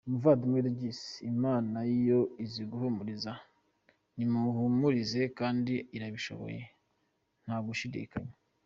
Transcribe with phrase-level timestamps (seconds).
[0.07, 0.99] Umuvandimwe Regis,
[1.33, 3.31] Imana yo izi guhumuriza
[4.15, 6.61] nimuhumurize, kandi irabishoboye
[7.45, 8.33] ntagushidikanya.